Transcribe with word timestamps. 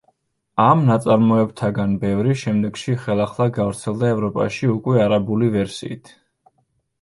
ამ 0.61 0.79
ნაწარმოებთაგან 0.85 1.93
ბევრი 2.03 2.33
შემდეგში 2.43 2.95
ხელახლა 3.03 3.47
გავრცელდა 3.59 4.09
ევროპაში 4.15 4.71
უკვე 4.79 5.05
არაბული 5.05 5.53
ვერსიით. 5.59 6.13